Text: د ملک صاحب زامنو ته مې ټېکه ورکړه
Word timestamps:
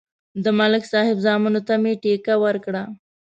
د 0.43 0.45
ملک 0.59 0.83
صاحب 0.91 1.17
زامنو 1.25 1.61
ته 1.67 1.73
مې 1.81 1.93
ټېکه 2.01 2.33
ورکړه 2.43 2.83